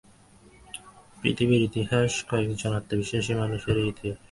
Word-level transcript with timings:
পৃথিবীর 1.17 1.61
ইতিহাস 1.61 2.11
কয়েকজন 2.29 2.71
আত্মবিশ্বাসী 2.73 3.33
মানুষেরই 3.33 3.85
ইতিহাস। 3.91 4.17